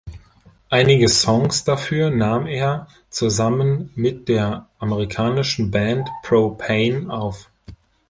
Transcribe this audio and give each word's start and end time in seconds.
Einige 0.71 1.07
Songs 1.09 1.63
dafür 1.63 2.09
nahm 2.09 2.47
er 2.47 2.87
zusammen 3.11 3.91
mit 3.93 4.29
der 4.29 4.67
amerikanischen 4.79 5.69
Band 5.69 6.09
Pro-Pain 6.23 7.11
auf. 7.11 7.51